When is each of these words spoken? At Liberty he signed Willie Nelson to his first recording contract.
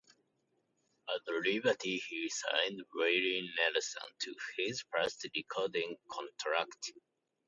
At 1.13 1.21
Liberty 1.27 1.99
he 2.09 2.27
signed 2.27 2.81
Willie 2.91 3.47
Nelson 3.55 4.01
to 4.21 4.33
his 4.57 4.83
first 4.91 5.27
recording 5.35 5.95
contract. 6.09 6.91